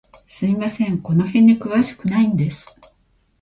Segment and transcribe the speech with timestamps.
[0.27, 2.79] すみません、この辺に詳しくないんです。